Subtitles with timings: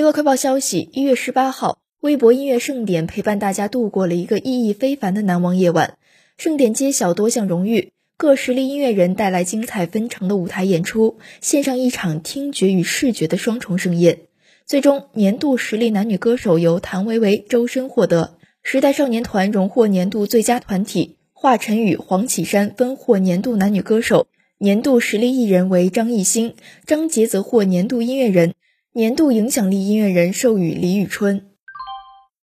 [0.00, 5.98] 娱乐快报消息：一月十八号，微博音乐盛典陪伴大家度过了一个意义非凡的难忘夜晚。
[6.38, 14.20] 盛典揭晓多项荣誉，各实力音乐人带来精彩纷呈的舞台演出，献上一场听觉与视觉的双重盛宴。
[14.64, 24.28] 最终，年度实力男女歌手由谭维维、周深获得，时代少年团荣获年度最佳团体，华晨宇、黄绮珊分获年度男女歌手。
[24.56, 26.54] 年度实力艺人为张艺兴，
[26.86, 28.54] 张杰则获年度音乐人。
[28.92, 31.49] 年度影响力音乐人授予李宇春。